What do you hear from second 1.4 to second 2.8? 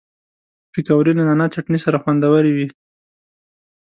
چټني سره خوندورې وي